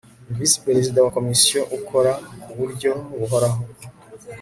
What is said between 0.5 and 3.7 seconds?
Perezida wa Komisiyo ukora ku buryo buhoraho